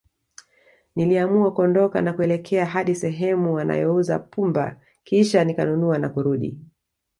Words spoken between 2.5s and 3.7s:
hadi sehemu